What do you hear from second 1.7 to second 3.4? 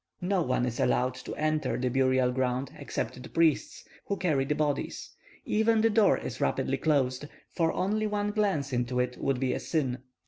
the burial ground except the